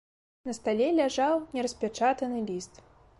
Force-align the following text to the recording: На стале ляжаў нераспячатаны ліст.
На 0.47 0.53
стале 0.59 0.87
ляжаў 0.99 1.33
нераспячатаны 1.57 2.43
ліст. 2.49 2.81